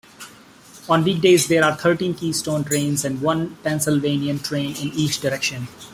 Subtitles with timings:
[0.89, 5.67] On weekdays there are thirteen Keystone trains and one "Pennsylvanian" train in each direction.